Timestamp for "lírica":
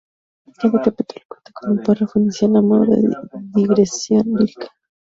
4.35-4.69